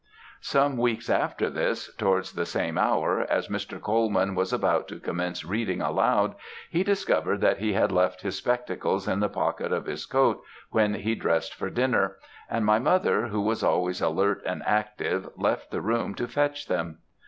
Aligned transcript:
"Some 0.39 0.77
weeks 0.77 1.11
after 1.11 1.47
this, 1.47 1.93
towards 1.93 2.31
the 2.33 2.47
same 2.47 2.75
hour, 2.75 3.19
as 3.29 3.49
Mr. 3.49 3.79
Colman 3.79 4.33
was 4.33 4.51
about 4.51 4.87
to 4.87 4.99
commence 4.99 5.45
reading 5.45 5.79
aloud, 5.79 6.33
he 6.71 6.83
discovered 6.83 7.39
that 7.41 7.59
he 7.59 7.73
had 7.73 7.91
left 7.91 8.21
his 8.23 8.35
spectacles 8.35 9.07
in 9.07 9.19
the 9.19 9.29
pocket 9.29 9.71
of 9.71 9.85
his 9.85 10.07
coat, 10.07 10.41
when 10.71 10.95
he 10.95 11.13
dressed 11.13 11.53
for 11.53 11.69
dinner; 11.69 12.17
and 12.49 12.65
my 12.65 12.79
mother, 12.79 13.27
who 13.27 13.41
was 13.41 13.61
always 13.61 14.01
alert 14.01 14.41
and 14.43 14.63
active, 14.65 15.29
left 15.37 15.69
the 15.69 15.81
room 15.81 16.15
to 16.15 16.27
fetch 16.27 16.65
them. 16.67 16.97